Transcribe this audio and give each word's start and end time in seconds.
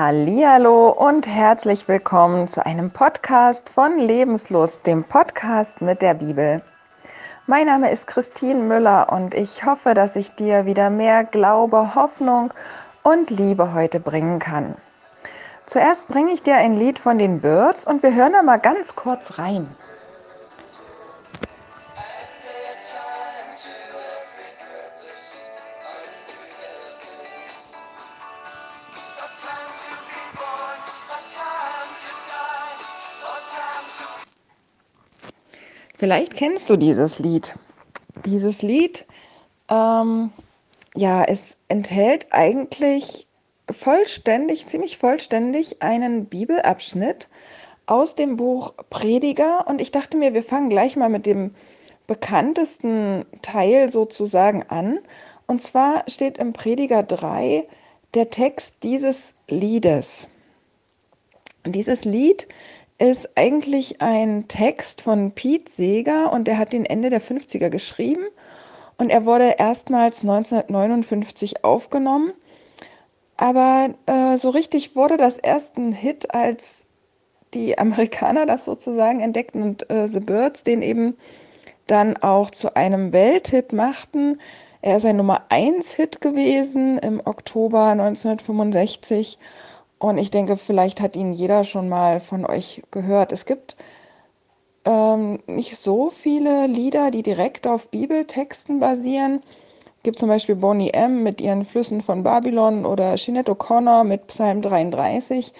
Hallo 0.00 0.88
und 0.90 1.24
herzlich 1.28 1.86
willkommen 1.86 2.48
zu 2.48 2.66
einem 2.66 2.90
Podcast 2.90 3.70
von 3.70 3.96
Lebenslust, 3.96 4.84
dem 4.88 5.04
Podcast 5.04 5.80
mit 5.82 6.02
der 6.02 6.14
Bibel. 6.14 6.62
Mein 7.46 7.66
Name 7.66 7.92
ist 7.92 8.08
Christine 8.08 8.60
Müller 8.60 9.12
und 9.12 9.34
ich 9.34 9.64
hoffe, 9.64 9.94
dass 9.94 10.16
ich 10.16 10.34
dir 10.34 10.66
wieder 10.66 10.90
mehr 10.90 11.22
Glaube, 11.22 11.94
Hoffnung 11.94 12.52
und 13.04 13.30
Liebe 13.30 13.72
heute 13.72 14.00
bringen 14.00 14.40
kann. 14.40 14.74
Zuerst 15.66 16.08
bringe 16.08 16.32
ich 16.32 16.42
dir 16.42 16.56
ein 16.56 16.76
Lied 16.76 16.98
von 16.98 17.16
den 17.16 17.40
Birds 17.40 17.86
und 17.86 18.02
wir 18.02 18.12
hören 18.12 18.32
da 18.32 18.42
mal 18.42 18.58
ganz 18.58 18.96
kurz 18.96 19.38
rein. 19.38 19.68
Vielleicht 36.04 36.34
kennst 36.34 36.68
du 36.68 36.76
dieses 36.76 37.18
Lied. 37.18 37.54
Dieses 38.26 38.60
Lied, 38.60 39.06
ähm, 39.70 40.32
ja, 40.94 41.24
es 41.24 41.56
enthält 41.68 42.26
eigentlich 42.30 43.26
vollständig, 43.70 44.66
ziemlich 44.66 44.98
vollständig 44.98 45.80
einen 45.80 46.26
Bibelabschnitt 46.26 47.30
aus 47.86 48.16
dem 48.16 48.36
Buch 48.36 48.74
Prediger. 48.90 49.66
Und 49.66 49.80
ich 49.80 49.92
dachte 49.92 50.18
mir, 50.18 50.34
wir 50.34 50.42
fangen 50.42 50.68
gleich 50.68 50.94
mal 50.96 51.08
mit 51.08 51.24
dem 51.24 51.54
bekanntesten 52.06 53.24
Teil 53.40 53.88
sozusagen 53.88 54.62
an. 54.64 54.98
Und 55.46 55.62
zwar 55.62 56.04
steht 56.06 56.36
im 56.36 56.52
Prediger 56.52 57.02
3 57.02 57.66
der 58.12 58.28
Text 58.28 58.74
dieses 58.82 59.34
Liedes. 59.48 60.28
Und 61.64 61.74
dieses 61.74 62.04
Lied 62.04 62.46
ist 62.98 63.36
eigentlich 63.36 64.00
ein 64.00 64.46
Text 64.48 65.02
von 65.02 65.32
Pete 65.32 65.70
Seeger 65.70 66.32
und 66.32 66.48
er 66.48 66.58
hat 66.58 66.72
den 66.72 66.86
Ende 66.86 67.10
der 67.10 67.20
50er 67.20 67.68
geschrieben 67.68 68.24
und 68.98 69.10
er 69.10 69.26
wurde 69.26 69.56
erstmals 69.58 70.20
1959 70.20 71.64
aufgenommen. 71.64 72.32
Aber 73.36 73.90
äh, 74.06 74.36
so 74.38 74.50
richtig 74.50 74.94
wurde 74.94 75.16
das 75.16 75.38
erst 75.38 75.76
ein 75.76 75.92
Hit, 75.92 76.32
als 76.32 76.84
die 77.52 77.78
Amerikaner 77.78 78.46
das 78.46 78.64
sozusagen 78.64 79.20
entdeckten 79.20 79.62
und 79.62 79.90
äh, 79.90 80.06
The 80.06 80.20
Birds 80.20 80.62
den 80.62 80.82
eben 80.82 81.16
dann 81.86 82.16
auch 82.16 82.50
zu 82.50 82.76
einem 82.76 83.12
Welthit 83.12 83.72
machten. 83.72 84.40
Er 84.82 84.98
ist 84.98 85.06
ein 85.06 85.16
Nummer 85.16 85.46
1 85.48 85.92
Hit 85.94 86.20
gewesen 86.20 86.98
im 86.98 87.20
Oktober 87.24 87.86
1965 87.86 89.38
und 89.98 90.18
ich 90.18 90.30
denke, 90.30 90.56
vielleicht 90.56 91.00
hat 91.00 91.16
ihn 91.16 91.32
jeder 91.32 91.64
schon 91.64 91.88
mal 91.88 92.20
von 92.20 92.44
euch 92.44 92.82
gehört. 92.90 93.32
Es 93.32 93.46
gibt 93.46 93.76
ähm, 94.84 95.38
nicht 95.46 95.76
so 95.76 96.10
viele 96.10 96.66
Lieder, 96.66 97.10
die 97.10 97.22
direkt 97.22 97.66
auf 97.66 97.88
Bibeltexten 97.88 98.80
basieren. 98.80 99.42
Es 99.98 100.02
gibt 100.02 100.18
zum 100.18 100.28
Beispiel 100.28 100.56
Bonnie 100.56 100.90
M. 100.90 101.22
mit 101.22 101.40
ihren 101.40 101.64
Flüssen 101.64 102.02
von 102.02 102.22
Babylon 102.22 102.84
oder 102.84 103.14
Jeanette 103.14 103.52
O'Connor 103.52 104.04
mit 104.04 104.26
Psalm 104.26 104.60
33. 104.60 105.52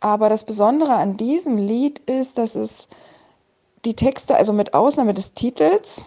Aber 0.00 0.28
das 0.28 0.44
Besondere 0.44 0.94
an 0.94 1.16
diesem 1.16 1.56
Lied 1.56 2.00
ist, 2.00 2.38
dass 2.38 2.54
es 2.54 2.88
die 3.84 3.94
Texte, 3.94 4.36
also 4.36 4.52
mit 4.52 4.74
Ausnahme 4.74 5.14
des 5.14 5.32
Titels, 5.32 6.02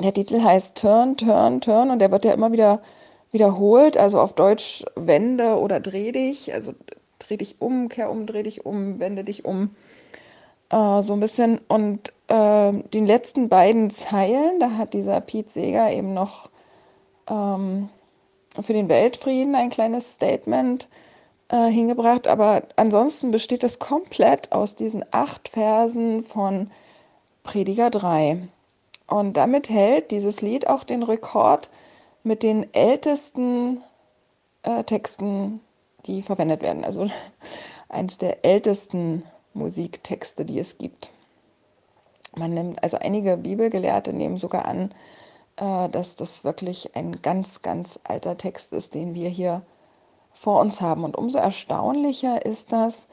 der 0.00 0.12
Titel 0.12 0.42
heißt 0.42 0.76
Turn, 0.76 1.16
Turn, 1.16 1.60
Turn 1.60 1.90
und 1.90 1.98
der 1.98 2.10
wird 2.10 2.24
ja 2.24 2.32
immer 2.32 2.52
wieder 2.52 2.80
wiederholt, 3.30 3.96
also 3.96 4.20
auf 4.20 4.34
Deutsch 4.34 4.84
wende 4.94 5.58
oder 5.58 5.80
dreh 5.80 6.12
dich, 6.12 6.52
also 6.52 6.74
dreh 7.18 7.36
dich 7.36 7.56
um, 7.60 7.88
kehr 7.88 8.10
um, 8.10 8.26
dreh 8.26 8.42
dich 8.42 8.64
um, 8.64 8.98
wende 8.98 9.24
dich 9.24 9.44
um, 9.44 9.74
äh, 10.70 11.02
so 11.02 11.12
ein 11.12 11.20
bisschen. 11.20 11.60
Und 11.68 12.12
äh, 12.28 12.72
die 12.92 13.00
letzten 13.00 13.48
beiden 13.48 13.90
Zeilen, 13.90 14.60
da 14.60 14.72
hat 14.72 14.94
dieser 14.94 15.20
Pete 15.20 15.50
Seeger 15.50 15.90
eben 15.90 16.14
noch 16.14 16.48
ähm, 17.28 17.88
für 18.62 18.72
den 18.72 18.88
Weltfrieden 18.88 19.54
ein 19.54 19.70
kleines 19.70 20.14
Statement 20.14 20.88
äh, 21.48 21.68
hingebracht, 21.68 22.26
aber 22.26 22.62
ansonsten 22.76 23.30
besteht 23.30 23.64
es 23.64 23.78
komplett 23.78 24.52
aus 24.52 24.74
diesen 24.74 25.04
acht 25.10 25.48
Versen 25.50 26.24
von 26.24 26.70
Prediger 27.42 27.90
3. 27.90 28.48
Und 29.06 29.36
damit 29.38 29.70
hält 29.70 30.10
dieses 30.10 30.42
Lied 30.42 30.68
auch 30.68 30.84
den 30.84 31.02
Rekord 31.02 31.70
mit 32.28 32.42
den 32.42 32.72
ältesten 32.74 33.82
äh, 34.62 34.84
Texten, 34.84 35.60
die 36.06 36.22
verwendet 36.22 36.62
werden. 36.62 36.84
Also 36.84 37.08
eines 37.88 38.18
der 38.18 38.44
ältesten 38.44 39.24
Musiktexte, 39.54 40.44
die 40.44 40.58
es 40.58 40.76
gibt. 40.76 41.10
Man 42.36 42.52
nimmt, 42.52 42.82
also 42.82 42.98
einige 42.98 43.38
Bibelgelehrte 43.38 44.12
nehmen 44.12 44.36
sogar 44.36 44.66
an, 44.66 44.94
äh, 45.56 45.88
dass 45.88 46.16
das 46.16 46.44
wirklich 46.44 46.94
ein 46.94 47.22
ganz, 47.22 47.62
ganz 47.62 47.98
alter 48.04 48.36
Text 48.36 48.74
ist, 48.74 48.94
den 48.94 49.14
wir 49.14 49.30
hier 49.30 49.62
vor 50.34 50.60
uns 50.60 50.82
haben. 50.82 51.04
Und 51.04 51.16
umso 51.16 51.38
erstaunlicher 51.38 52.44
ist 52.44 52.72
das, 52.72 53.06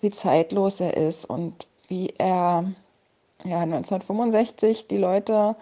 wie 0.00 0.10
zeitlos 0.10 0.80
er 0.80 0.96
ist 0.96 1.24
und 1.24 1.68
wie 1.86 2.12
er 2.18 2.64
ja, 3.44 3.60
1965 3.60 4.88
die 4.88 4.98
Leute 4.98 5.54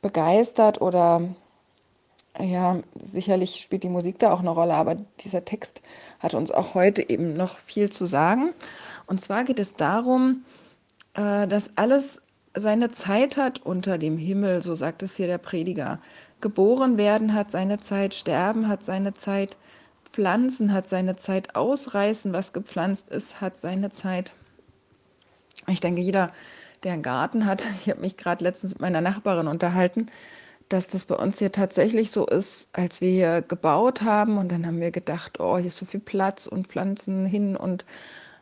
begeistert 0.00 0.80
oder 0.80 1.22
ja, 2.38 2.80
sicherlich 3.02 3.60
spielt 3.60 3.82
die 3.82 3.88
Musik 3.88 4.18
da 4.18 4.32
auch 4.32 4.40
eine 4.40 4.50
Rolle, 4.50 4.74
aber 4.74 4.96
dieser 5.20 5.44
Text 5.44 5.82
hat 6.20 6.34
uns 6.34 6.50
auch 6.50 6.74
heute 6.74 7.08
eben 7.08 7.34
noch 7.34 7.58
viel 7.58 7.90
zu 7.90 8.06
sagen. 8.06 8.52
Und 9.06 9.22
zwar 9.22 9.44
geht 9.44 9.58
es 9.58 9.74
darum, 9.74 10.44
äh, 11.14 11.46
dass 11.48 11.70
alles 11.76 12.20
seine 12.54 12.90
Zeit 12.90 13.36
hat 13.36 13.60
unter 13.60 13.98
dem 13.98 14.16
Himmel, 14.16 14.62
so 14.62 14.74
sagt 14.74 15.02
es 15.02 15.16
hier 15.16 15.26
der 15.26 15.38
Prediger. 15.38 16.00
Geboren 16.40 16.96
werden 16.96 17.34
hat 17.34 17.50
seine 17.50 17.80
Zeit, 17.80 18.14
sterben 18.14 18.68
hat 18.68 18.84
seine 18.84 19.14
Zeit, 19.14 19.56
pflanzen 20.12 20.72
hat 20.72 20.88
seine 20.88 21.16
Zeit, 21.16 21.54
ausreißen, 21.54 22.32
was 22.32 22.52
gepflanzt 22.52 23.08
ist, 23.10 23.40
hat 23.40 23.58
seine 23.60 23.90
Zeit. 23.90 24.32
Ich 25.66 25.80
denke, 25.80 26.00
jeder, 26.00 26.32
der 26.82 26.94
einen 26.94 27.02
Garten 27.02 27.46
hat, 27.46 27.64
ich 27.80 27.90
habe 27.90 28.00
mich 28.00 28.16
gerade 28.16 28.42
letztens 28.44 28.72
mit 28.72 28.80
meiner 28.80 29.00
Nachbarin 29.00 29.46
unterhalten, 29.46 30.10
dass 30.70 30.86
das 30.86 31.04
bei 31.04 31.16
uns 31.16 31.40
hier 31.40 31.50
tatsächlich 31.50 32.12
so 32.12 32.24
ist, 32.26 32.68
als 32.72 33.00
wir 33.00 33.10
hier 33.10 33.42
gebaut 33.42 34.02
haben. 34.02 34.38
Und 34.38 34.52
dann 34.52 34.64
haben 34.64 34.80
wir 34.80 34.92
gedacht, 34.92 35.40
oh, 35.40 35.58
hier 35.58 35.66
ist 35.66 35.78
so 35.78 35.84
viel 35.84 36.00
Platz 36.00 36.46
und 36.46 36.68
Pflanzen 36.68 37.26
hin. 37.26 37.56
Und 37.56 37.84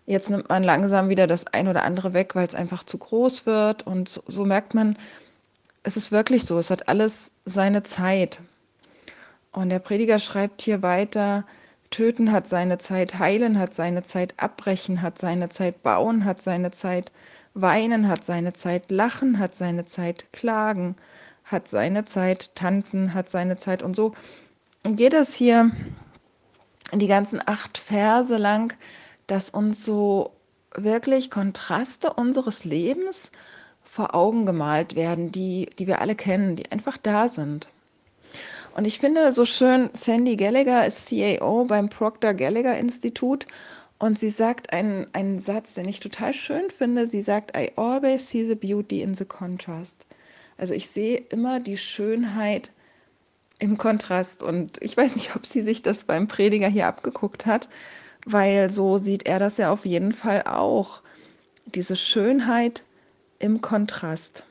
jetzt 0.05 0.29
nimmt 0.29 0.51
man 0.51 0.63
langsam 0.63 1.09
wieder 1.09 1.27
das 1.27 1.47
ein 1.47 1.69
oder 1.69 1.85
andere 1.85 2.13
weg, 2.13 2.35
weil 2.35 2.47
es 2.47 2.55
einfach 2.55 2.85
zu 2.85 2.99
groß 2.99 3.47
wird. 3.47 3.87
Und 3.87 4.11
so, 4.11 4.23
so 4.27 4.45
merkt 4.45 4.75
man, 4.75 4.99
es 5.83 5.97
ist 5.97 6.13
wirklich 6.13 6.45
so, 6.45 6.59
es 6.59 6.71
hat 6.71 6.87
alles 6.87 7.31
seine 7.47 7.83
Zeit. 7.83 8.41
Und 9.51 9.71
der 9.71 9.79
Prediger 9.79 10.19
schreibt 10.19 10.61
hier 10.61 10.83
weiter, 10.83 11.47
töten 11.91 12.31
hat 12.31 12.47
seine 12.47 12.77
Zeit, 12.77 13.19
heilen 13.19 13.59
hat 13.59 13.75
seine 13.75 14.03
Zeit, 14.03 14.35
abbrechen 14.37 15.01
hat 15.01 15.17
seine 15.17 15.49
Zeit, 15.49 15.83
bauen 15.83 16.27
hat 16.27 16.43
seine 16.43 16.73
Zeit, 16.73 17.11
weinen 17.55 18.07
hat 18.07 18.23
seine 18.23 18.53
Zeit, 18.53 18.91
lachen 18.91 19.39
hat 19.39 19.55
seine 19.55 19.87
Zeit, 19.87 20.31
klagen 20.31 20.95
hat 21.51 21.69
seine 21.69 22.05
Zeit, 22.05 22.55
Tanzen 22.55 23.15
hat 23.15 23.31
seine 23.31 23.57
Zeit 23.57 23.83
und 23.83 23.97
so 23.97 24.13
geht 24.85 25.15
es 25.15 25.35
hier 25.35 25.71
die 26.93 27.07
ganzen 27.07 27.41
acht 27.45 27.79
Verse 27.79 28.37
lang, 28.37 28.73
dass 29.27 29.51
uns 29.51 29.85
so 29.85 30.33
wirklich 30.75 31.31
Kontraste 31.31 32.13
unseres 32.13 32.65
Lebens 32.65 33.31
vor 33.83 34.15
Augen 34.15 34.47
gemalt 34.47 34.95
werden, 34.95 35.33
die, 35.33 35.71
die 35.79 35.87
wir 35.87 36.01
alle 36.01 36.15
kennen, 36.15 36.57
die 36.57 36.71
einfach 36.71 36.97
da 36.99 37.29
sind. 37.29 37.69
Und 38.75 38.85
ich 38.85 38.99
finde 39.01 39.33
so 39.33 39.45
schön, 39.45 39.91
Sandy 39.95 40.37
Gallagher 40.37 40.87
ist 40.87 41.09
CAO 41.09 41.65
beim 41.65 41.89
Proctor 41.89 42.35
Gallagher 42.35 42.79
Institut 42.79 43.47
und 43.99 44.19
sie 44.19 44.31
sagt 44.31 44.73
einen, 44.73 45.09
einen 45.15 45.41
Satz, 45.41 45.75
den 45.75 45.89
ich 45.89 45.99
total 45.99 46.33
schön 46.33 46.71
finde. 46.71 47.09
Sie 47.09 47.23
sagt, 47.23 47.57
I 47.57 47.73
always 47.77 48.29
see 48.29 48.47
the 48.47 48.55
beauty 48.55 49.03
in 49.03 49.15
the 49.15 49.25
contrast. 49.25 50.07
Also 50.59 50.75
ich 50.75 50.89
sehe 50.89 51.17
immer 51.17 51.61
die 51.61 51.79
Schönheit 51.79 52.73
im 53.59 53.79
Kontrast. 53.79 54.43
Und 54.43 54.83
ich 54.83 54.97
weiß 54.97 55.17
nicht, 55.17 55.35
ob 55.37 55.47
sie 55.47 55.63
sich 55.63 55.83
das 55.83 56.05
beim 56.05 56.29
Prediger 56.29 56.69
hier 56.69 56.87
abgeguckt 56.87 57.47
hat, 57.47 57.69
weil 58.27 58.71
so 58.71 58.99
sieht 58.99 59.27
er 59.27 59.39
das 59.39 59.57
ja 59.57 59.73
auf 59.73 59.87
jeden 59.87 60.13
Fall 60.13 60.43
auch. 60.43 61.03
Diese 61.65 61.97
Schönheit 61.97 62.85
im 63.39 63.61
Kontrast. 63.61 64.45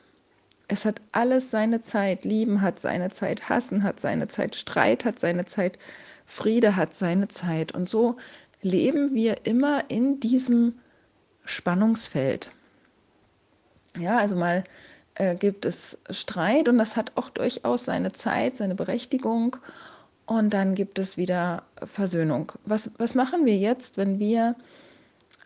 Es 0.66 0.84
hat 0.84 1.00
alles 1.12 1.50
seine 1.50 1.80
Zeit. 1.82 2.24
Lieben 2.24 2.62
hat 2.62 2.80
seine 2.80 3.10
Zeit, 3.10 3.48
hassen 3.48 3.82
hat 3.82 4.00
seine 4.00 4.28
Zeit, 4.28 4.56
Streit 4.56 5.04
hat 5.04 5.18
seine 5.18 5.44
Zeit, 5.44 5.78
Friede 6.26 6.76
hat 6.76 6.94
seine 6.94 7.28
Zeit. 7.28 7.72
Und 7.72 7.88
so 7.88 8.16
leben 8.62 9.14
wir 9.14 9.46
immer 9.46 9.90
in 9.90 10.20
diesem 10.20 10.78
Spannungsfeld. 11.44 12.50
Ja, 13.98 14.18
also 14.18 14.36
mal 14.36 14.64
äh, 15.18 15.34
gibt 15.34 15.64
es 15.64 15.98
Streit 16.10 16.68
und 16.68 16.78
das 16.78 16.96
hat 16.96 17.12
auch 17.16 17.28
durchaus 17.28 17.84
seine 17.84 18.12
Zeit, 18.12 18.56
seine 18.56 18.74
Berechtigung. 18.74 19.56
und 20.26 20.50
dann 20.54 20.74
gibt 20.74 20.98
es 20.98 21.16
wieder 21.16 21.62
Versöhnung. 21.82 22.52
Was, 22.64 22.90
was 22.98 23.14
machen 23.14 23.46
wir 23.46 23.56
jetzt, 23.56 23.96
wenn 23.96 24.18
wir 24.18 24.54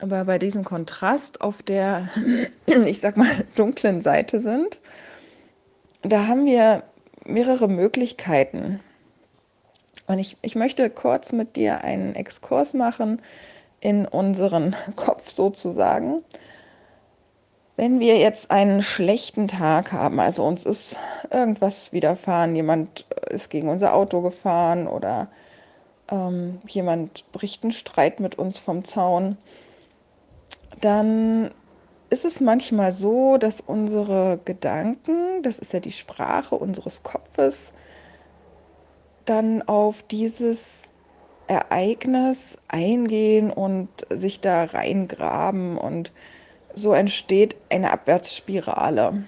aber 0.00 0.24
bei 0.24 0.38
diesem 0.38 0.64
Kontrast 0.64 1.40
auf 1.40 1.62
der, 1.62 2.08
ich 2.66 3.00
sag 3.00 3.16
mal, 3.16 3.30
dunklen 3.56 4.02
Seite 4.02 4.40
sind? 4.40 4.80
Da 6.02 6.26
haben 6.26 6.44
wir 6.44 6.82
mehrere 7.24 7.68
Möglichkeiten. 7.68 8.80
Und 10.08 10.18
ich, 10.18 10.36
ich 10.42 10.56
möchte 10.56 10.90
kurz 10.90 11.32
mit 11.32 11.56
dir 11.56 11.82
einen 11.82 12.14
Exkurs 12.14 12.74
machen 12.74 13.22
in 13.80 14.06
unseren 14.06 14.74
Kopf 14.96 15.30
sozusagen. 15.30 16.24
Wenn 17.76 18.00
wir 18.00 18.18
jetzt 18.18 18.50
einen 18.50 18.82
schlechten 18.82 19.48
Tag 19.48 19.92
haben, 19.92 20.20
also 20.20 20.44
uns 20.44 20.66
ist 20.66 20.96
irgendwas 21.30 21.92
widerfahren, 21.92 22.54
jemand 22.54 23.06
ist 23.30 23.48
gegen 23.48 23.68
unser 23.68 23.94
Auto 23.94 24.20
gefahren 24.20 24.86
oder 24.86 25.28
ähm, 26.10 26.60
jemand 26.68 27.24
bricht 27.32 27.62
einen 27.62 27.72
Streit 27.72 28.20
mit 28.20 28.38
uns 28.38 28.58
vom 28.58 28.84
Zaun, 28.84 29.38
dann 30.80 31.50
ist 32.10 32.26
es 32.26 32.40
manchmal 32.40 32.92
so, 32.92 33.38
dass 33.38 33.62
unsere 33.62 34.38
Gedanken, 34.44 35.42
das 35.42 35.58
ist 35.58 35.72
ja 35.72 35.80
die 35.80 35.92
Sprache 35.92 36.54
unseres 36.54 37.02
Kopfes, 37.02 37.72
dann 39.24 39.62
auf 39.62 40.02
dieses 40.02 40.92
Ereignis 41.46 42.58
eingehen 42.68 43.50
und 43.50 43.88
sich 44.10 44.40
da 44.42 44.64
reingraben 44.64 45.78
und 45.78 46.12
so 46.74 46.92
entsteht 46.92 47.56
eine 47.70 47.92
Abwärtsspirale. 47.92 49.24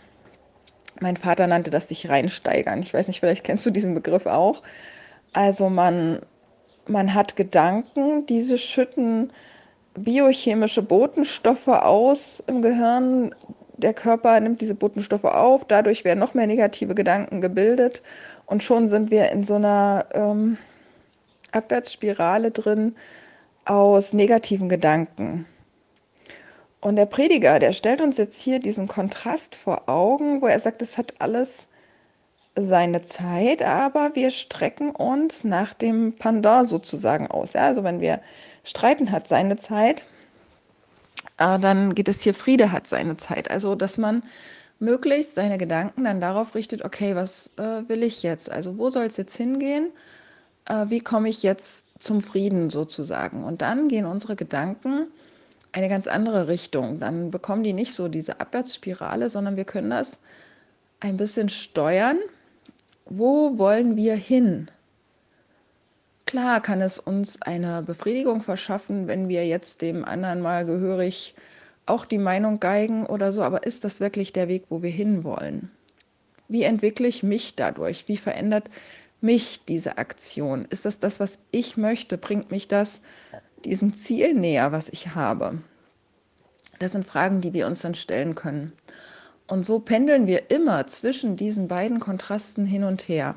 Mein 1.01 1.17
Vater 1.17 1.47
nannte 1.47 1.71
das 1.71 1.89
sich 1.89 2.09
reinsteigern. 2.09 2.83
Ich 2.83 2.95
weiß 2.95 3.09
nicht, 3.09 3.21
vielleicht 3.21 3.45
kennst 3.45 3.67
du 3.67 3.71
diesen 3.71 3.95
Begriff 3.95 4.27
auch. 4.27 4.63
Also 5.33 5.69
man, 5.69 6.21
man 6.87 7.15
hat 7.15 7.37
Gedanken, 7.37 8.27
diese 8.27 8.59
schütten 8.59 9.33
biochemische 9.95 10.83
Botenstoffe 10.83 11.69
aus 11.69 12.43
im 12.47 12.63
Gehirn. 12.63 13.35
Der 13.77 13.93
Körper 13.93 14.39
nimmt 14.39 14.61
diese 14.61 14.77
Botenstoffe 14.77 15.25
auf, 15.25 15.65
dadurch 15.65 16.05
werden 16.05 16.21
noch 16.21 16.35
mehr 16.35 16.47
negative 16.47 16.95
Gedanken 16.95 17.41
gebildet 17.41 18.03
und 18.47 18.63
schon 18.63 18.89
sind 18.89 19.11
wir 19.11 19.33
in 19.33 19.43
so 19.43 19.55
einer 19.55 20.07
ähm, 20.13 20.59
Abwärtsspirale 21.51 22.53
drin 22.53 22.95
aus 23.65 24.13
negativen 24.13 24.69
Gedanken. 24.69 25.47
Und 26.85 26.97
der 26.97 27.07
Prediger, 27.07 27.59
der 27.61 27.73
stellt 27.73 28.03
uns 28.03 28.19
jetzt 28.19 28.39
hier 28.39 28.59
diesen 28.59 28.89
Kontrast 28.89 29.57
vor 29.57 29.89
Augen, 29.89 30.43
wo 30.43 30.47
er 30.49 30.61
sagt, 30.61 30.83
es 30.83 30.99
hat 30.99 31.15
alles 31.19 31.67
seine 32.57 33.03
Zeit, 33.03 33.63
aber 33.63 34.15
wir 34.15 34.31
strecken 34.31 34.91
uns 34.91 35.45
nach 35.45 35.73
dem 35.73 36.13
Pendant 36.13 36.69
sozusagen 36.69 37.27
aus. 37.27 37.55
Ja, 37.55 37.63
also 37.63 37.85
wenn 37.85 38.03
wir 38.03 38.21
streiten, 38.65 39.13
hat 39.13 39.29
seine 39.29 39.57
Zeit, 39.57 40.05
äh, 41.39 41.59
dann 41.59 41.95
geht 41.95 42.09
es 42.09 42.21
hier 42.21 42.35
Friede 42.35 42.71
hat 42.71 42.87
seine 42.87 43.17
Zeit. 43.17 43.51
Also 43.51 43.77
dass 43.77 43.97
man 43.97 44.23
möglichst 44.79 45.37
seine 45.37 45.57
Gedanken 45.57 46.05
dann 46.05 46.21
darauf 46.21 46.55
richtet, 46.55 46.85
okay, 46.85 47.17
was 47.17 47.51
äh, 47.57 47.89
will 47.89 48.03
ich 48.03 48.23
jetzt? 48.23 48.51
Also 48.51 48.77
wo 48.77 48.91
soll 48.91 49.05
es 49.05 49.17
jetzt 49.17 49.39
hingehen? 49.39 49.89
Äh, 50.67 50.91
wie 50.91 51.01
komme 51.01 51.31
ich 51.31 51.43
jetzt 51.43 51.87
zum 51.99 52.21
Frieden 52.21 52.69
sozusagen? 52.69 53.43
Und 53.43 53.63
dann 53.63 53.89
gehen 53.89 54.05
unsere 54.05 54.37
Gedanken 54.37 55.07
eine 55.75 55.89
ganz 55.89 56.07
andere 56.07 56.47
Richtung. 56.47 57.01
Dann 57.01 57.33
bekommen 57.33 57.65
die 57.65 57.73
nicht 57.73 57.95
so 57.95 58.07
diese 58.07 58.41
Abwärtsspirale, 58.41 59.29
sondern 59.29 59.57
wir 59.57 59.65
können 59.65 59.91
das 59.91 60.19
ein 61.01 61.17
bisschen 61.17 61.49
steuern. 61.49 62.19
Wo 63.07 63.59
wollen 63.59 63.97
wir 63.97 64.15
hin? 64.15 64.71
Klar 66.27 66.63
kann 66.63 66.81
es 66.81 66.99
uns 67.01 67.43
eine 67.43 67.83
Befriedigung 67.83 68.41
verschaffen, 68.41 69.09
wenn 69.09 69.29
wir 69.29 69.47
jetzt 69.47 69.83
dem 69.83 70.05
anderen 70.05 70.41
mal 70.41 70.65
gehörig 70.65 71.35
auch 71.87 72.05
die 72.05 72.19
Meinung 72.19 72.61
geigen 72.61 73.05
oder 73.05 73.33
so, 73.33 73.43
aber 73.43 73.67
ist 73.67 73.85
das 73.85 74.01
wirklich 74.01 74.33
der 74.33 74.49
Weg, 74.49 74.67
wo 74.71 74.81
wir 74.81 74.91
hinwollen? 74.91 75.71
Wie 76.49 76.63
entwickle 76.63 77.09
ich 77.09 77.25
mich 77.25 77.57
dadurch? 77.57 78.07
Wie 78.07 78.17
verändert 78.17 78.71
mich 79.21 79.65
diese 79.67 79.99
Aktion? 79.99 80.67
Ist 80.71 80.85
das 80.85 81.01
das, 81.01 81.19
was 81.19 81.39
ich 81.51 81.77
möchte? 81.77 82.17
Bringt 82.17 82.53
mich 82.53 82.69
das 82.69 83.01
diesem 83.65 83.95
Ziel 83.95 84.35
näher, 84.35 84.73
was 84.73 84.89
ich 84.89 85.15
habe? 85.15 85.59
Das 86.79 86.93
sind 86.93 87.07
Fragen, 87.07 87.41
die 87.41 87.53
wir 87.53 87.67
uns 87.67 87.81
dann 87.81 87.95
stellen 87.95 88.35
können. 88.35 88.73
Und 89.47 89.65
so 89.67 89.79
pendeln 89.79 90.27
wir 90.27 90.51
immer 90.51 90.87
zwischen 90.87 91.37
diesen 91.37 91.69
beiden 91.69 92.01
Kontrasten 92.01 92.65
hin 92.65 92.85
und 92.85 93.09
her. 93.09 93.35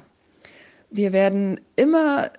Wir 0.89 1.11
werden 1.11 1.59
immer 1.75 2.31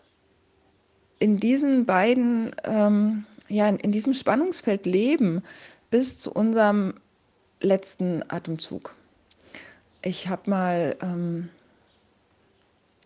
in 1.19 1.39
diesen 1.39 1.85
beiden, 1.85 2.55
ähm, 2.65 3.27
ja, 3.49 3.69
in, 3.69 3.93
diesem 3.93 4.15
Spannungsfeld 4.15 4.87
leben 4.87 5.43
bis 5.91 6.19
zu 6.19 6.33
unserem 6.33 6.95
letzten 7.61 8.23
Atemzug. 8.29 8.95
Ich 10.01 10.29
habe 10.29 10.49
mal 10.49 10.97
ähm, 11.03 11.49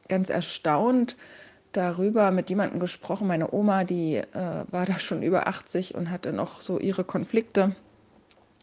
ganz 0.08 0.30
erstaunt 0.30 1.16
darüber 1.72 2.30
mit 2.30 2.50
jemandem 2.50 2.80
gesprochen. 2.80 3.26
Meine 3.26 3.52
Oma, 3.52 3.84
die 3.84 4.16
äh, 4.16 4.64
war 4.70 4.86
da 4.86 4.98
schon 4.98 5.22
über 5.22 5.46
80 5.46 5.94
und 5.94 6.10
hatte 6.10 6.32
noch 6.32 6.60
so 6.60 6.78
ihre 6.78 7.04
Konflikte. 7.04 7.74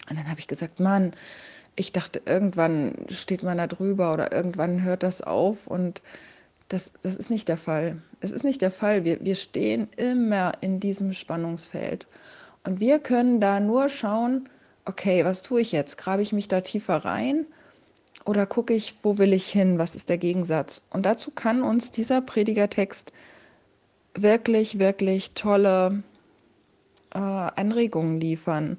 Und 0.10 0.18
dann 0.18 0.30
habe 0.30 0.40
ich 0.40 0.48
gesagt, 0.48 0.80
Mann, 0.80 1.14
ich 1.76 1.92
dachte, 1.92 2.22
irgendwann 2.26 3.06
steht 3.10 3.44
man 3.44 3.58
da 3.58 3.68
drüber 3.68 4.14
oder 4.14 4.32
irgendwann 4.32 4.84
hört 4.84 5.04
das 5.04 5.22
auf. 5.22 5.68
Und 5.68 6.02
das, 6.68 6.92
das 7.02 7.16
ist 7.16 7.30
nicht 7.30 7.48
der 7.48 7.58
Fall. 7.58 8.02
Es 8.20 8.32
ist 8.32 8.44
nicht 8.44 8.62
der 8.62 8.72
Fall. 8.72 9.04
Wir, 9.06 9.24
wir 9.24 9.36
stehen 9.36 9.88
immer 9.96 10.54
in 10.62 10.80
diesem 10.80 11.14
Spannungsfeld. 11.14 12.08
Und 12.64 12.80
wir 12.80 13.00
können 13.00 13.40
da 13.40 13.60
nur 13.60 13.90
schauen, 13.90 14.50
okay, 14.86 15.24
was 15.26 15.42
tue 15.44 15.62
ich 15.62 15.72
jetzt? 15.72 15.98
Grabe 15.98 16.22
ich 16.22 16.34
mich 16.34 16.48
da 16.48 16.62
tiefer 16.62 16.98
rein? 16.98 17.46
Oder 18.30 18.46
gucke 18.46 18.76
ich, 18.76 18.94
wo 19.02 19.18
will 19.18 19.34
ich 19.34 19.50
hin? 19.50 19.80
Was 19.80 19.96
ist 19.96 20.08
der 20.08 20.20
Gegensatz? 20.20 20.84
Und 20.92 21.08
dazu 21.08 21.32
kann 21.32 21.64
uns 21.64 21.90
dieser 21.90 22.22
Predigertext 22.22 23.12
wirklich, 24.14 24.78
wirklich 24.78 25.32
tolle 25.32 26.04
äh, 27.12 27.18
Anregungen 27.18 28.22
liefern. 28.22 28.78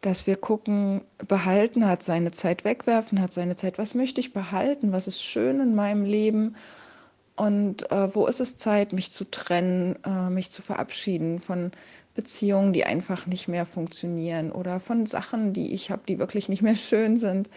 Dass 0.00 0.26
wir 0.26 0.34
gucken, 0.34 1.02
behalten 1.28 1.86
hat 1.86 2.02
seine 2.02 2.32
Zeit, 2.32 2.64
wegwerfen 2.64 3.20
hat 3.22 3.32
seine 3.32 3.54
Zeit. 3.54 3.78
Was 3.78 3.94
möchte 3.94 4.20
ich 4.20 4.32
behalten? 4.32 4.90
Was 4.90 5.06
ist 5.06 5.22
schön 5.22 5.60
in 5.60 5.76
meinem 5.76 6.04
Leben? 6.04 6.56
Und 7.36 7.88
äh, 7.92 8.12
wo 8.16 8.26
ist 8.26 8.40
es 8.40 8.56
Zeit, 8.56 8.92
mich 8.92 9.12
zu 9.12 9.30
trennen, 9.30 9.94
äh, 10.04 10.28
mich 10.28 10.50
zu 10.50 10.60
verabschieden 10.60 11.38
von 11.38 11.70
Beziehungen, 12.16 12.72
die 12.72 12.82
einfach 12.82 13.26
nicht 13.26 13.46
mehr 13.46 13.64
funktionieren 13.64 14.50
oder 14.50 14.80
von 14.80 15.06
Sachen, 15.06 15.52
die 15.52 15.72
ich 15.72 15.92
habe, 15.92 16.02
die 16.08 16.18
wirklich 16.18 16.48
nicht 16.48 16.62
mehr 16.62 16.74
schön 16.74 17.20
sind? 17.20 17.48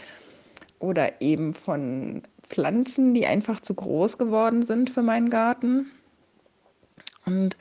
Oder 0.82 1.22
eben 1.22 1.54
von 1.54 2.24
Pflanzen, 2.44 3.14
die 3.14 3.26
einfach 3.26 3.62
zu 3.62 3.74
groß 3.74 4.18
geworden 4.18 4.64
sind 4.64 4.90
für 4.90 5.02
meinen 5.02 5.30
Garten. 5.30 5.92
Und 7.26 7.56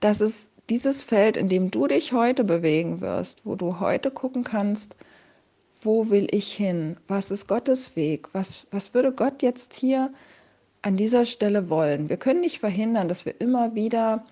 das 0.00 0.20
ist 0.20 0.50
dieses 0.70 1.02
Feld, 1.04 1.36
in 1.36 1.48
dem 1.48 1.70
du 1.70 1.86
dich 1.88 2.12
heute 2.12 2.44
bewegen 2.44 3.00
wirst, 3.00 3.44
wo 3.44 3.56
du 3.56 3.80
heute 3.80 4.10
gucken 4.10 4.44
kannst, 4.44 4.96
wo 5.82 6.10
will 6.10 6.28
ich 6.30 6.52
hin? 6.52 6.96
Was 7.08 7.30
ist 7.30 7.48
Gottes 7.48 7.96
Weg? 7.96 8.28
Was, 8.32 8.66
was 8.70 8.94
würde 8.94 9.12
Gott 9.12 9.42
jetzt 9.42 9.74
hier 9.74 10.12
an 10.82 10.96
dieser 10.96 11.26
Stelle 11.26 11.70
wollen? 11.70 12.08
Wir 12.08 12.16
können 12.16 12.40
nicht 12.40 12.60
verhindern, 12.60 13.08
dass 13.08 13.26
wir 13.26 13.40
immer 13.40 13.74
wieder 13.74 14.24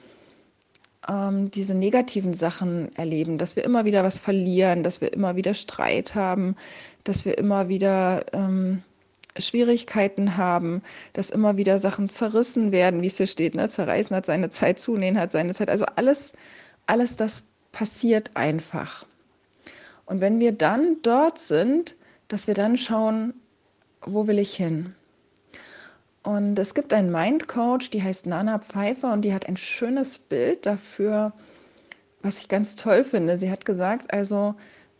ähm, 1.08 1.50
diese 1.50 1.74
negativen 1.74 2.34
Sachen 2.34 2.94
erleben, 2.96 3.38
dass 3.38 3.56
wir 3.56 3.64
immer 3.64 3.84
wieder 3.84 4.04
was 4.04 4.18
verlieren, 4.18 4.82
dass 4.82 5.00
wir 5.00 5.12
immer 5.12 5.36
wieder 5.36 5.54
Streit 5.54 6.14
haben, 6.14 6.56
dass 7.08 7.24
wir 7.24 7.38
immer 7.38 7.68
wieder 7.68 8.26
ähm, 8.32 8.82
Schwierigkeiten 9.36 10.36
haben, 10.36 10.82
dass 11.12 11.30
immer 11.30 11.56
wieder 11.56 11.78
Sachen 11.78 12.08
zerrissen 12.08 12.72
werden, 12.72 13.02
wie 13.02 13.06
es 13.06 13.16
hier 13.16 13.26
steht, 13.26 13.54
ne? 13.54 13.68
zerreißen 13.68 14.14
hat 14.14 14.26
seine 14.26 14.50
Zeit, 14.50 14.78
zunähen 14.78 15.18
hat 15.18 15.32
seine 15.32 15.54
Zeit. 15.54 15.70
Also 15.70 15.86
alles, 15.96 16.32
alles 16.86 17.16
das 17.16 17.42
passiert 17.72 18.32
einfach. 18.34 19.06
Und 20.04 20.20
wenn 20.20 20.40
wir 20.40 20.52
dann 20.52 20.96
dort 21.02 21.38
sind, 21.38 21.96
dass 22.28 22.46
wir 22.46 22.54
dann 22.54 22.76
schauen, 22.76 23.34
wo 24.02 24.26
will 24.26 24.38
ich 24.38 24.54
hin? 24.54 24.94
Und 26.22 26.58
es 26.58 26.74
gibt 26.74 26.92
einen 26.92 27.10
Mindcoach, 27.10 27.90
die 27.90 28.02
heißt 28.02 28.26
Nana 28.26 28.58
Pfeiffer 28.58 29.12
und 29.12 29.22
die 29.22 29.32
hat 29.32 29.46
ein 29.46 29.56
schönes 29.56 30.18
Bild 30.18 30.66
dafür, 30.66 31.32
was 32.22 32.40
ich 32.40 32.48
ganz 32.48 32.76
toll 32.76 33.04
finde. 33.04 33.38
Sie 33.38 33.50
hat 33.50 33.64
gesagt, 33.64 34.12
also 34.12 34.54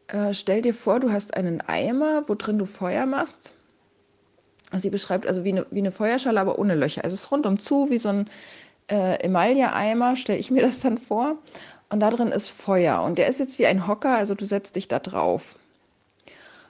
äh, 0.08 0.34
stell 0.34 0.62
dir 0.62 0.74
vor, 0.74 1.00
du 1.00 1.12
hast 1.12 1.34
einen 1.34 1.60
Eimer, 1.60 2.24
wo 2.26 2.34
drin 2.34 2.58
du 2.58 2.66
Feuer 2.66 3.06
machst. 3.06 3.52
Sie 4.76 4.90
beschreibt 4.90 5.26
also 5.26 5.44
wie 5.44 5.52
eine, 5.52 5.66
wie 5.70 5.78
eine 5.78 5.92
Feuerschale, 5.92 6.40
aber 6.40 6.58
ohne 6.58 6.74
Löcher. 6.74 7.04
Also 7.04 7.14
es 7.14 7.24
ist 7.24 7.32
rundum 7.32 7.58
zu, 7.58 7.88
wie 7.90 7.98
so 7.98 8.10
ein 8.10 8.30
äh, 8.90 9.22
Emaille-Eimer, 9.24 10.16
stelle 10.16 10.38
ich 10.38 10.50
mir 10.50 10.62
das 10.62 10.80
dann 10.80 10.98
vor. 10.98 11.36
Und 11.90 12.00
da 12.00 12.10
drin 12.10 12.28
ist 12.28 12.50
Feuer. 12.50 13.02
Und 13.02 13.16
der 13.18 13.28
ist 13.28 13.40
jetzt 13.40 13.58
wie 13.58 13.66
ein 13.66 13.86
Hocker, 13.86 14.16
also 14.16 14.34
du 14.34 14.44
setzt 14.44 14.76
dich 14.76 14.88
da 14.88 14.98
drauf. 14.98 15.56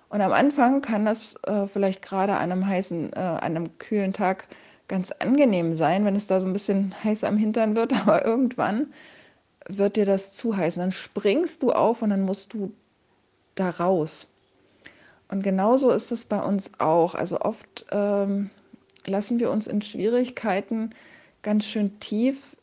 Und 0.08 0.20
am 0.20 0.32
Anfang 0.32 0.80
kann 0.80 1.04
das 1.04 1.34
äh, 1.44 1.66
vielleicht 1.66 2.02
gerade 2.02 2.34
an 2.34 2.52
einem 2.52 2.66
heißen, 2.66 3.12
äh, 3.12 3.18
an 3.18 3.56
einem 3.56 3.78
kühlen 3.78 4.12
Tag 4.12 4.48
ganz 4.86 5.10
angenehm 5.12 5.74
sein, 5.74 6.04
wenn 6.04 6.16
es 6.16 6.28
da 6.28 6.40
so 6.40 6.46
ein 6.46 6.52
bisschen 6.52 6.94
heiß 7.04 7.24
am 7.24 7.36
Hintern 7.36 7.76
wird, 7.76 7.92
aber 8.00 8.24
irgendwann 8.24 8.92
wird 9.68 9.96
dir 9.96 10.06
das 10.06 10.32
zu 10.32 10.56
heiß. 10.56 10.76
Dann 10.76 10.92
springst 10.92 11.62
du 11.62 11.72
auf 11.72 12.00
und 12.02 12.10
dann 12.10 12.22
musst 12.22 12.54
du 12.54 12.72
da 13.60 13.70
raus. 13.70 14.26
Und 15.28 15.42
genauso 15.42 15.90
ist 15.90 16.10
es 16.10 16.24
bei 16.24 16.42
uns 16.42 16.70
auch. 16.78 17.14
Also 17.14 17.40
oft 17.40 17.86
ähm, 17.90 18.50
lassen 19.04 19.38
wir 19.38 19.50
uns 19.50 19.66
in 19.66 19.82
Schwierigkeiten 19.82 20.94
ganz 21.42 21.66
schön 21.66 22.00
tief 22.00 22.56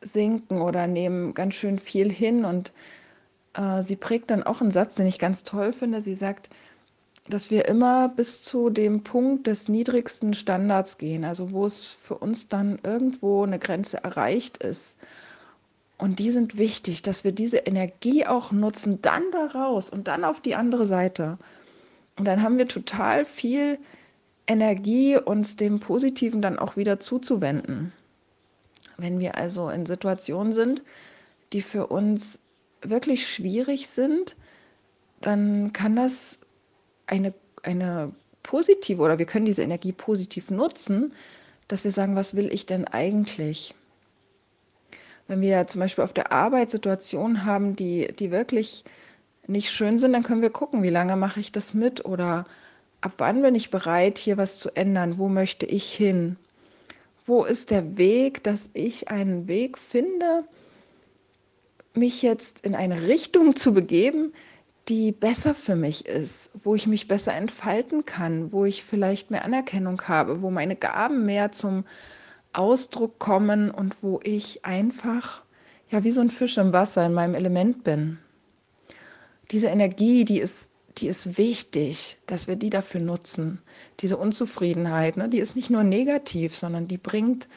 sinken 0.00 0.60
oder 0.60 0.86
nehmen 0.86 1.34
ganz 1.34 1.54
schön 1.54 1.78
viel 1.78 2.10
hin. 2.10 2.44
Und 2.44 2.72
äh, 3.54 3.82
sie 3.82 3.96
prägt 3.96 4.30
dann 4.30 4.42
auch 4.42 4.60
einen 4.60 4.72
Satz, 4.72 4.96
den 4.96 5.06
ich 5.06 5.18
ganz 5.18 5.44
toll 5.44 5.72
finde. 5.72 6.02
Sie 6.02 6.16
sagt, 6.16 6.50
dass 7.28 7.50
wir 7.50 7.66
immer 7.66 8.08
bis 8.08 8.42
zu 8.42 8.70
dem 8.70 9.04
Punkt 9.04 9.46
des 9.46 9.68
niedrigsten 9.68 10.34
Standards 10.34 10.98
gehen, 10.98 11.24
also 11.24 11.52
wo 11.52 11.64
es 11.64 11.96
für 12.02 12.16
uns 12.16 12.48
dann 12.48 12.80
irgendwo 12.82 13.44
eine 13.44 13.58
Grenze 13.58 14.02
erreicht 14.02 14.56
ist. 14.58 14.96
Und 16.00 16.18
die 16.18 16.30
sind 16.30 16.56
wichtig, 16.56 17.02
dass 17.02 17.24
wir 17.24 17.32
diese 17.32 17.58
Energie 17.58 18.26
auch 18.26 18.52
nutzen, 18.52 19.02
dann 19.02 19.22
da 19.32 19.46
raus 19.46 19.90
und 19.90 20.08
dann 20.08 20.24
auf 20.24 20.40
die 20.40 20.54
andere 20.54 20.86
Seite. 20.86 21.36
Und 22.16 22.24
dann 22.24 22.42
haben 22.42 22.56
wir 22.56 22.68
total 22.68 23.26
viel 23.26 23.78
Energie, 24.46 25.16
uns 25.18 25.56
dem 25.56 25.78
Positiven 25.78 26.40
dann 26.40 26.58
auch 26.58 26.76
wieder 26.76 27.00
zuzuwenden. 27.00 27.92
Wenn 28.96 29.20
wir 29.20 29.36
also 29.36 29.68
in 29.68 29.84
Situationen 29.84 30.54
sind, 30.54 30.82
die 31.52 31.60
für 31.60 31.86
uns 31.86 32.40
wirklich 32.80 33.28
schwierig 33.28 33.88
sind, 33.88 34.36
dann 35.20 35.74
kann 35.74 35.96
das 35.96 36.40
eine, 37.06 37.34
eine 37.62 38.12
positive 38.42 39.02
oder 39.02 39.18
wir 39.18 39.26
können 39.26 39.44
diese 39.44 39.62
Energie 39.62 39.92
positiv 39.92 40.50
nutzen, 40.50 41.12
dass 41.68 41.84
wir 41.84 41.92
sagen, 41.92 42.16
was 42.16 42.34
will 42.34 42.50
ich 42.52 42.64
denn 42.64 42.86
eigentlich? 42.86 43.74
Wenn 45.30 45.42
wir 45.42 45.64
zum 45.68 45.78
Beispiel 45.78 46.02
auf 46.02 46.12
der 46.12 46.32
Arbeit 46.32 46.72
Situationen 46.72 47.44
haben, 47.44 47.76
die, 47.76 48.08
die 48.18 48.32
wirklich 48.32 48.82
nicht 49.46 49.70
schön 49.70 50.00
sind, 50.00 50.12
dann 50.12 50.24
können 50.24 50.42
wir 50.42 50.50
gucken, 50.50 50.82
wie 50.82 50.90
lange 50.90 51.14
mache 51.14 51.38
ich 51.38 51.52
das 51.52 51.72
mit 51.72 52.04
oder 52.04 52.46
ab 53.00 53.12
wann 53.18 53.40
bin 53.40 53.54
ich 53.54 53.70
bereit, 53.70 54.18
hier 54.18 54.38
was 54.38 54.58
zu 54.58 54.74
ändern? 54.74 55.18
Wo 55.18 55.28
möchte 55.28 55.66
ich 55.66 55.92
hin? 55.92 56.34
Wo 57.26 57.44
ist 57.44 57.70
der 57.70 57.96
Weg, 57.96 58.42
dass 58.42 58.70
ich 58.72 59.06
einen 59.06 59.46
Weg 59.46 59.78
finde, 59.78 60.42
mich 61.94 62.22
jetzt 62.22 62.66
in 62.66 62.74
eine 62.74 63.06
Richtung 63.06 63.54
zu 63.56 63.72
begeben, 63.72 64.32
die 64.88 65.12
besser 65.12 65.54
für 65.54 65.76
mich 65.76 66.06
ist, 66.06 66.50
wo 66.54 66.74
ich 66.74 66.88
mich 66.88 67.06
besser 67.06 67.34
entfalten 67.34 68.04
kann, 68.04 68.50
wo 68.50 68.64
ich 68.64 68.82
vielleicht 68.82 69.30
mehr 69.30 69.44
Anerkennung 69.44 70.02
habe, 70.08 70.42
wo 70.42 70.50
meine 70.50 70.74
Gaben 70.74 71.24
mehr 71.24 71.52
zum 71.52 71.84
Ausdruck 72.52 73.18
kommen 73.18 73.70
und 73.70 73.96
wo 74.02 74.20
ich 74.22 74.64
einfach 74.64 75.42
ja 75.90 76.04
wie 76.04 76.12
so 76.12 76.20
ein 76.20 76.30
Fisch 76.30 76.56
im 76.58 76.72
Wasser 76.72 77.04
in 77.06 77.12
meinem 77.12 77.34
Element 77.34 77.84
bin. 77.84 78.18
Diese 79.50 79.66
Energie, 79.66 80.24
die 80.24 80.38
ist, 80.38 80.70
die 80.98 81.08
ist 81.08 81.36
wichtig, 81.36 82.18
dass 82.26 82.46
wir 82.46 82.56
die 82.56 82.70
dafür 82.70 83.00
nutzen. 83.00 83.60
Diese 84.00 84.16
Unzufriedenheit, 84.16 85.16
ne, 85.16 85.28
die 85.28 85.38
ist 85.38 85.56
nicht 85.56 85.70
nur 85.70 85.82
negativ, 85.82 86.54
sondern 86.54 86.86
die 86.86 86.98
bringt 86.98 87.48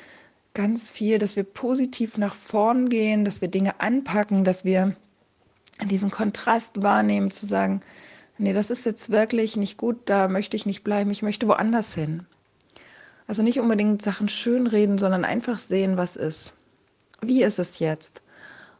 ganz 0.53 0.89
viel, 0.89 1.19
dass 1.19 1.35
wir 1.35 1.43
positiv 1.43 2.17
nach 2.17 2.35
vorn 2.35 2.89
gehen, 2.89 3.25
dass 3.25 3.41
wir 3.41 3.47
Dinge 3.47 3.79
anpacken, 3.79 4.43
dass 4.43 4.65
wir 4.65 4.95
diesen 5.83 6.11
Kontrast 6.11 6.81
wahrnehmen, 6.81 7.31
zu 7.31 7.45
sagen, 7.45 7.81
nee, 8.37 8.53
das 8.53 8.69
ist 8.69 8.85
jetzt 8.85 9.11
wirklich 9.11 9.57
nicht 9.57 9.77
gut, 9.77 9.97
da 10.05 10.27
möchte 10.27 10.55
ich 10.55 10.65
nicht 10.65 10.83
bleiben, 10.83 11.11
ich 11.11 11.23
möchte 11.23 11.47
woanders 11.47 11.93
hin. 11.93 12.25
Also 13.27 13.43
nicht 13.43 13.59
unbedingt 13.59 14.01
Sachen 14.01 14.29
schönreden, 14.29 14.97
sondern 14.97 15.25
einfach 15.25 15.59
sehen, 15.59 15.97
was 15.97 16.15
ist. 16.15 16.53
Wie 17.21 17.43
ist 17.43 17.59
es 17.59 17.79
jetzt? 17.79 18.21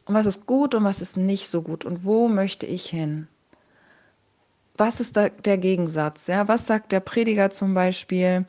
Und 0.04 0.14
was 0.14 0.26
ist 0.26 0.46
gut 0.46 0.74
und 0.74 0.84
was 0.84 1.00
ist 1.00 1.16
nicht 1.16 1.48
so 1.48 1.62
gut? 1.62 1.84
Und 1.84 2.04
wo 2.04 2.28
möchte 2.28 2.66
ich 2.66 2.86
hin? 2.86 3.26
Was 4.76 5.00
ist 5.00 5.16
da 5.16 5.28
der 5.28 5.56
Gegensatz? 5.56 6.26
Ja, 6.26 6.48
was 6.48 6.66
sagt 6.66 6.92
der 6.92 7.00
Prediger 7.00 7.50
zum 7.50 7.74
Beispiel? 7.74 8.44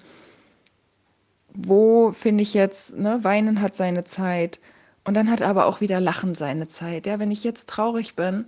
Wo 1.53 2.11
finde 2.11 2.41
ich 2.41 2.53
jetzt, 2.53 2.97
ne, 2.97 3.23
Weinen 3.23 3.61
hat 3.61 3.75
seine 3.75 4.03
Zeit, 4.03 4.59
und 5.05 5.13
dann 5.13 5.29
hat 5.29 5.41
aber 5.43 5.67
auch 5.67 5.81
wieder 5.81 6.01
Lachen 6.01 6.35
seine 6.35 6.67
Zeit. 6.67 7.05
Ja, 7.05 7.19
wenn 7.19 7.31
ich 7.31 7.43
jetzt 7.43 7.69
traurig 7.69 8.15
bin, 8.15 8.47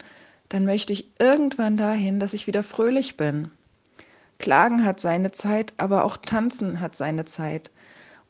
dann 0.50 0.66
möchte 0.66 0.92
ich 0.92 1.08
irgendwann 1.20 1.78
dahin, 1.78 2.20
dass 2.20 2.34
ich 2.34 2.48
wieder 2.48 2.64
fröhlich 2.64 3.16
bin. 3.16 3.52
Klagen 4.40 4.86
hat 4.86 5.00
seine 5.00 5.32
Zeit, 5.32 5.74
aber 5.78 6.04
auch 6.04 6.18
tanzen 6.18 6.80
hat 6.80 6.96
seine 6.96 7.26
Zeit. 7.26 7.72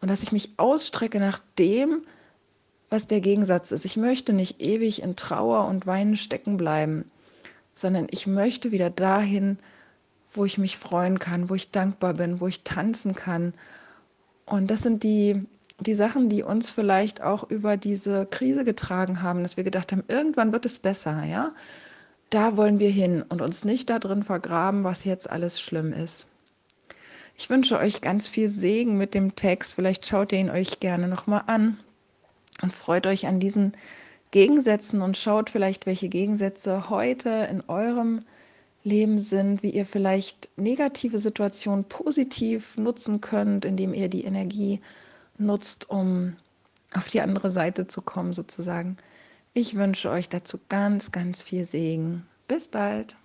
Und 0.02 0.10
dass 0.10 0.24
ich 0.24 0.32
mich 0.32 0.52
ausstrecke 0.58 1.20
nach 1.20 1.40
dem, 1.58 2.04
was 2.90 3.08
der 3.08 3.20
Gegensatz 3.22 3.72
ist. 3.72 3.84
Ich 3.86 3.98
möchte 3.98 4.34
nicht 4.34 4.62
ewig 4.62 5.02
in 5.02 5.16
Trauer 5.16 5.66
und 5.66 5.86
Weinen 5.88 6.16
stecken 6.16 6.58
bleiben, 6.58 7.10
sondern 7.76 8.08
ich 8.10 8.28
möchte 8.28 8.72
wieder 8.72 8.90
dahin, 8.90 9.60
wo 10.32 10.46
ich 10.46 10.58
mich 10.58 10.78
freuen 10.78 11.20
kann, 11.20 11.50
wo 11.50 11.56
ich 11.56 11.72
dankbar 11.72 12.14
bin, 12.14 12.40
wo 12.40 12.48
ich 12.48 12.64
tanzen 12.64 13.16
kann. 13.16 13.54
Und 14.46 14.72
das 14.72 14.84
sind 14.84 15.04
die 15.04 15.46
die 15.80 15.94
Sachen, 15.94 16.30
die 16.30 16.44
uns 16.44 16.72
vielleicht 16.72 17.22
auch 17.22 17.50
über 17.50 17.78
diese 17.78 18.26
Krise 18.26 18.64
getragen 18.64 19.22
haben, 19.22 19.44
dass 19.44 19.58
wir 19.58 19.64
gedacht 19.64 19.92
haben, 19.92 20.04
irgendwann 20.08 20.52
wird 20.52 20.66
es 20.66 20.80
besser, 20.80 21.24
ja? 21.24 21.54
Da 22.30 22.58
wollen 22.58 22.80
wir 22.80 22.90
hin 22.90 23.24
und 23.28 23.42
uns 23.42 23.64
nicht 23.64 23.90
da 23.90 24.00
drin 24.00 24.24
vergraben, 24.24 24.84
was 24.84 25.06
jetzt 25.06 25.30
alles 25.30 25.62
schlimm 25.62 25.94
ist. 25.94 26.28
Ich 27.38 27.50
wünsche 27.50 27.78
euch 27.78 28.02
ganz 28.02 28.28
viel 28.28 28.50
Segen 28.50 28.98
mit 28.98 29.14
dem 29.14 29.36
Text. 29.36 29.76
Vielleicht 29.76 30.06
schaut 30.06 30.32
ihr 30.32 30.40
ihn 30.40 30.50
euch 30.50 30.80
gerne 30.80 31.08
nochmal 31.08 31.44
an 31.48 31.78
und 32.62 32.74
freut 32.74 33.06
euch 33.06 33.28
an 33.28 33.40
diesen 33.40 33.74
Gegensätzen 34.32 35.02
und 35.02 35.16
schaut 35.16 35.50
vielleicht, 35.50 35.86
welche 35.86 36.10
Gegensätze 36.10 36.90
heute 36.90 37.48
in 37.50 37.64
eurem 37.68 38.22
Leben 38.84 39.20
sind, 39.20 39.64
wie 39.64 39.70
ihr 39.70 39.86
vielleicht 39.86 40.50
negative 40.58 41.20
Situationen 41.20 41.86
positiv 41.86 42.76
nutzen 42.76 43.22
könnt, 43.22 43.66
indem 43.66 43.94
ihr 43.94 44.10
die 44.10 44.24
Energie 44.24 44.82
nutzt, 45.38 45.90
um 45.90 46.36
auf 46.94 47.08
die 47.10 47.22
andere 47.22 47.52
Seite 47.52 47.88
zu 47.88 48.02
kommen, 48.02 48.34
sozusagen. 48.34 48.98
Ich 49.60 49.74
wünsche 49.74 50.12
euch 50.12 50.30
dazu 50.30 50.60
ganz, 50.70 51.12
ganz 51.12 51.42
viel 51.42 51.66
Segen. 51.66 52.28
Bis 52.48 52.68
bald. 52.68 53.18